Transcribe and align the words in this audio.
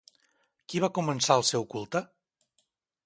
Qui 0.71 0.81
va 0.85 0.89
començar 0.97 1.37
el 1.41 1.45
seu 1.53 1.67
culte? 1.75 2.05